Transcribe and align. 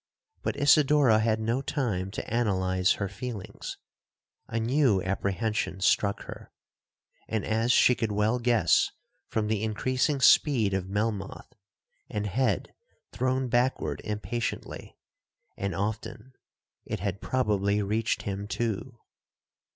But 0.41 0.55
Isidora 0.55 1.19
had 1.19 1.39
no 1.39 1.61
time 1.61 2.09
to 2.09 2.25
analyse 2.27 2.93
her 2.93 3.07
feelings,—a 3.07 4.59
new 4.59 4.99
apprehension 5.03 5.79
struck 5.79 6.23
her,—and, 6.23 7.45
as 7.45 7.71
she 7.71 7.93
could 7.93 8.11
well 8.11 8.39
guess 8.39 8.89
from 9.27 9.45
the 9.45 9.61
increasing 9.63 10.19
speed 10.19 10.73
of 10.73 10.89
Melmoth, 10.89 11.53
and 12.09 12.25
head 12.25 12.73
thrown 13.11 13.47
backward 13.47 14.01
impatiently, 14.03 14.97
and 15.55 15.75
often, 15.75 16.33
it 16.83 16.99
had 16.99 17.21
probably 17.21 17.83
reached 17.83 18.23
him 18.23 18.47
too. 18.47 18.97